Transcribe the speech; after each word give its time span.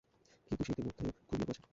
কিন্তু 0.47 0.61
সে 0.63 0.71
ইতিমধ্যেই 0.73 1.11
ঘুমিয়ে 1.21 1.45
পড়েছে। 1.47 1.61